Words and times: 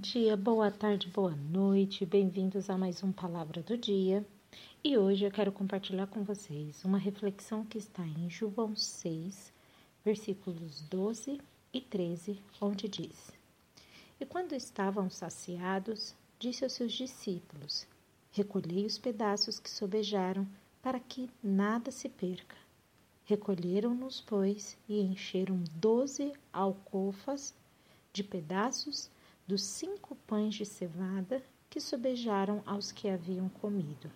Dia, 0.00 0.34
boa 0.34 0.70
tarde, 0.70 1.08
boa 1.08 1.36
noite, 1.36 2.06
bem-vindos 2.06 2.70
a 2.70 2.78
mais 2.78 3.04
um 3.04 3.12
Palavra 3.12 3.60
do 3.60 3.76
Dia. 3.76 4.26
E 4.82 4.96
hoje 4.96 5.26
eu 5.26 5.30
quero 5.30 5.52
compartilhar 5.52 6.06
com 6.06 6.24
vocês 6.24 6.82
uma 6.86 6.96
reflexão 6.96 7.66
que 7.66 7.76
está 7.76 8.02
em 8.02 8.30
João 8.30 8.74
6, 8.74 9.52
versículos 10.02 10.80
12 10.88 11.38
e 11.70 11.80
13, 11.82 12.40
onde 12.62 12.88
diz: 12.88 13.30
E 14.18 14.24
quando 14.24 14.54
estavam 14.54 15.10
saciados, 15.10 16.14
disse 16.38 16.64
aos 16.64 16.72
seus 16.72 16.94
discípulos: 16.94 17.86
Recolhei 18.32 18.86
os 18.86 18.96
pedaços 18.96 19.58
que 19.58 19.68
sobejaram, 19.68 20.48
para 20.80 20.98
que 20.98 21.28
nada 21.44 21.90
se 21.90 22.08
perca. 22.08 22.56
Recolheram-nos, 23.26 24.22
pois, 24.22 24.78
e 24.88 24.98
encheram 25.02 25.62
doze 25.74 26.32
alcofas 26.54 27.54
de 28.14 28.24
pedaços 28.24 29.10
dos 29.50 29.62
cinco 29.64 30.14
pães 30.28 30.54
de 30.54 30.64
cevada 30.64 31.42
que 31.68 31.80
sobejaram 31.80 32.62
aos 32.64 32.92
que 32.92 33.08
haviam 33.08 33.48
comido. 33.48 34.08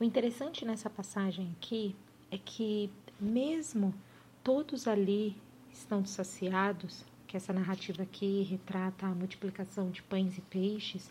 O 0.00 0.02
interessante 0.02 0.64
nessa 0.64 0.90
passagem 0.90 1.54
aqui 1.56 1.94
é 2.28 2.36
que, 2.36 2.90
mesmo 3.20 3.94
todos 4.42 4.88
ali 4.88 5.36
estão 5.70 6.04
saciados, 6.04 7.04
que 7.28 7.36
essa 7.36 7.52
narrativa 7.52 8.02
aqui 8.02 8.42
retrata 8.42 9.06
a 9.06 9.14
multiplicação 9.14 9.92
de 9.92 10.02
pães 10.02 10.36
e 10.36 10.40
peixes, 10.40 11.08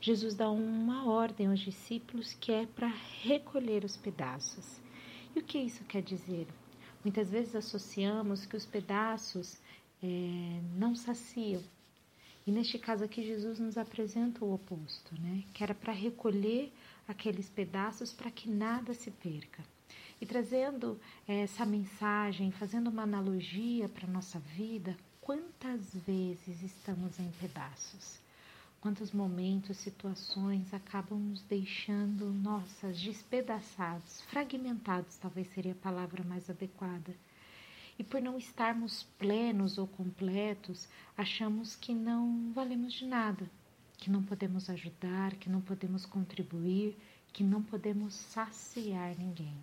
Jesus 0.00 0.34
dá 0.34 0.50
uma 0.50 1.08
ordem 1.08 1.46
aos 1.46 1.60
discípulos 1.60 2.34
que 2.40 2.50
é 2.50 2.66
para 2.66 2.92
recolher 3.22 3.84
os 3.84 3.96
pedaços. 3.96 4.80
E 5.36 5.38
o 5.38 5.44
que 5.44 5.58
isso 5.58 5.84
quer 5.84 6.02
dizer? 6.02 6.48
Muitas 7.04 7.30
vezes 7.30 7.54
associamos 7.54 8.46
que 8.46 8.56
os 8.56 8.66
pedaços 8.66 9.60
é, 10.02 10.60
não 10.76 10.96
saciam. 10.96 11.62
E 12.48 12.50
neste 12.50 12.78
caso 12.78 13.04
aqui, 13.04 13.22
Jesus 13.22 13.58
nos 13.58 13.76
apresenta 13.76 14.42
o 14.42 14.54
oposto, 14.54 15.14
né? 15.20 15.44
Que 15.52 15.62
era 15.62 15.74
para 15.74 15.92
recolher 15.92 16.72
aqueles 17.06 17.50
pedaços 17.50 18.10
para 18.10 18.30
que 18.30 18.48
nada 18.48 18.94
se 18.94 19.10
perca. 19.10 19.62
E 20.18 20.24
trazendo 20.24 20.98
essa 21.26 21.66
mensagem, 21.66 22.50
fazendo 22.50 22.88
uma 22.88 23.02
analogia 23.02 23.86
para 23.86 24.06
a 24.06 24.10
nossa 24.10 24.38
vida, 24.38 24.96
quantas 25.20 25.94
vezes 26.06 26.62
estamos 26.62 27.20
em 27.20 27.30
pedaços? 27.32 28.18
Quantos 28.80 29.12
momentos, 29.12 29.76
situações 29.76 30.72
acabam 30.72 31.18
nos 31.18 31.42
deixando, 31.42 32.32
nossas, 32.32 32.98
despedaçados, 32.98 34.22
fragmentados, 34.22 35.18
talvez 35.18 35.52
seria 35.52 35.72
a 35.72 35.84
palavra 35.84 36.24
mais 36.24 36.48
adequada 36.48 37.14
e 37.98 38.04
por 38.04 38.22
não 38.22 38.38
estarmos 38.38 39.02
plenos 39.18 39.76
ou 39.76 39.86
completos, 39.86 40.88
achamos 41.16 41.74
que 41.74 41.92
não 41.92 42.52
valemos 42.52 42.92
de 42.92 43.06
nada, 43.06 43.50
que 43.96 44.10
não 44.10 44.22
podemos 44.22 44.70
ajudar, 44.70 45.34
que 45.34 45.50
não 45.50 45.60
podemos 45.60 46.06
contribuir, 46.06 46.96
que 47.32 47.42
não 47.42 47.62
podemos 47.62 48.14
saciar 48.14 49.16
ninguém. 49.18 49.56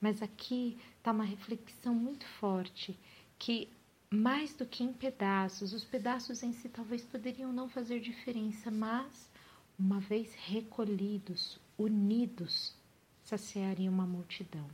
Mas 0.00 0.20
aqui 0.20 0.76
está 0.98 1.12
uma 1.12 1.24
reflexão 1.24 1.94
muito 1.94 2.26
forte 2.26 2.98
que 3.38 3.68
mais 4.10 4.52
do 4.54 4.66
que 4.66 4.82
em 4.82 4.92
pedaços, 4.92 5.72
os 5.72 5.84
pedaços 5.84 6.42
em 6.42 6.52
si 6.52 6.68
talvez 6.68 7.02
poderiam 7.02 7.52
não 7.52 7.68
fazer 7.68 8.00
diferença, 8.00 8.70
mas 8.70 9.30
uma 9.78 10.00
vez 10.00 10.34
recolhidos, 10.34 11.58
unidos, 11.78 12.74
saciariam 13.22 13.94
uma 13.94 14.06
multidão. 14.06 14.68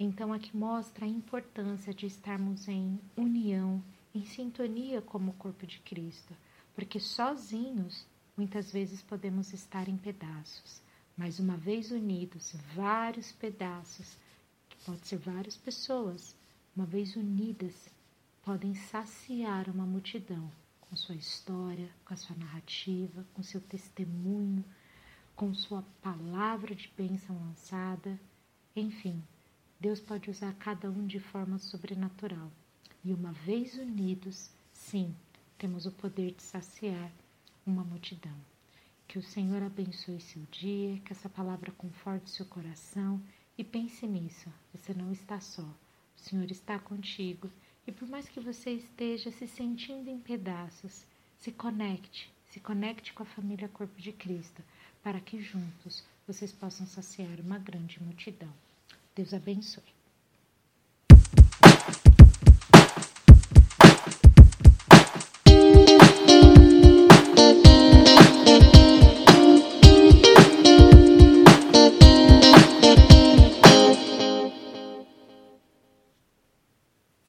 Então, 0.00 0.32
aqui 0.32 0.56
mostra 0.56 1.04
a 1.04 1.08
importância 1.08 1.92
de 1.92 2.06
estarmos 2.06 2.68
em 2.68 3.00
união, 3.16 3.82
em 4.14 4.24
sintonia 4.24 5.02
como 5.02 5.32
o 5.32 5.34
corpo 5.34 5.66
de 5.66 5.80
Cristo, 5.80 6.36
porque 6.72 7.00
sozinhos 7.00 8.06
muitas 8.36 8.70
vezes 8.70 9.02
podemos 9.02 9.52
estar 9.52 9.88
em 9.88 9.96
pedaços, 9.96 10.80
mas 11.16 11.40
uma 11.40 11.56
vez 11.56 11.90
unidos, 11.90 12.54
vários 12.76 13.32
pedaços, 13.32 14.16
que 14.68 14.76
pode 14.84 15.04
ser 15.04 15.18
várias 15.18 15.56
pessoas, 15.56 16.36
uma 16.76 16.86
vez 16.86 17.16
unidas, 17.16 17.88
podem 18.44 18.74
saciar 18.74 19.68
uma 19.68 19.84
multidão 19.84 20.48
com 20.80 20.94
sua 20.94 21.16
história, 21.16 21.90
com 22.04 22.14
a 22.14 22.16
sua 22.16 22.36
narrativa, 22.36 23.26
com 23.34 23.42
seu 23.42 23.60
testemunho, 23.60 24.64
com 25.34 25.52
sua 25.52 25.82
palavra 26.00 26.72
de 26.72 26.88
bênção 26.96 27.36
lançada, 27.40 28.18
enfim, 28.76 29.20
Deus 29.80 30.00
pode 30.00 30.28
usar 30.28 30.52
cada 30.54 30.90
um 30.90 31.06
de 31.06 31.20
forma 31.20 31.56
sobrenatural. 31.56 32.50
E 33.04 33.12
uma 33.12 33.30
vez 33.32 33.74
unidos, 33.74 34.50
sim, 34.72 35.14
temos 35.56 35.86
o 35.86 35.92
poder 35.92 36.32
de 36.32 36.42
saciar 36.42 37.12
uma 37.64 37.84
multidão. 37.84 38.34
Que 39.06 39.20
o 39.20 39.22
Senhor 39.22 39.62
abençoe 39.62 40.20
seu 40.20 40.42
dia, 40.50 40.98
que 41.04 41.12
essa 41.12 41.28
palavra 41.28 41.70
conforte 41.70 42.28
seu 42.28 42.44
coração 42.44 43.22
e 43.56 43.62
pense 43.62 44.04
nisso. 44.04 44.52
Você 44.74 44.92
não 44.92 45.12
está 45.12 45.40
só. 45.40 45.62
O 45.62 46.20
Senhor 46.20 46.50
está 46.50 46.78
contigo. 46.80 47.48
E 47.86 47.92
por 47.92 48.08
mais 48.08 48.28
que 48.28 48.40
você 48.40 48.72
esteja 48.72 49.30
se 49.30 49.46
sentindo 49.46 50.10
em 50.10 50.18
pedaços, 50.18 51.06
se 51.38 51.52
conecte, 51.52 52.30
se 52.50 52.58
conecte 52.58 53.12
com 53.12 53.22
a 53.22 53.26
família 53.26 53.68
Corpo 53.68 54.00
de 54.00 54.12
Cristo, 54.12 54.60
para 55.04 55.20
que 55.20 55.40
juntos 55.40 56.04
vocês 56.26 56.52
possam 56.52 56.84
saciar 56.84 57.38
uma 57.40 57.58
grande 57.58 58.02
multidão. 58.02 58.52
Deus 59.18 59.34
abençoe. 59.34 59.97